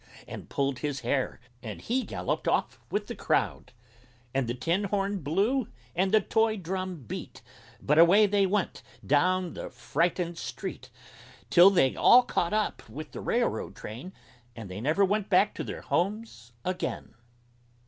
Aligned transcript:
and 0.27 0.49
pulled 0.49 0.79
his 0.79 1.01
hair, 1.01 1.39
And 1.61 1.79
he 1.79 2.01
galloped 2.03 2.47
off 2.47 2.79
with 2.89 3.05
the 3.05 3.13
crowd! 3.13 3.71
And 4.33 4.47
the 4.47 4.55
Tin 4.55 4.85
Horn 4.85 5.19
blew 5.19 5.67
and 5.95 6.11
the 6.11 6.19
Toy 6.21 6.57
Drum 6.57 7.03
beat, 7.03 7.43
But 7.79 7.99
away 7.99 8.25
they 8.25 8.47
went 8.47 8.81
down 9.05 9.53
the 9.53 9.69
frightened 9.69 10.39
street, 10.39 10.89
Till 11.51 11.69
they 11.69 11.95
all 11.95 12.23
caught 12.23 12.51
up 12.51 12.89
with 12.89 13.11
the 13.11 13.21
Railroad 13.21 13.75
Train, 13.75 14.11
And 14.55 14.71
they 14.71 14.81
never 14.81 15.05
went 15.05 15.29
back 15.29 15.53
to 15.53 15.63
their 15.63 15.81
homes 15.81 16.51
again! 16.65 17.13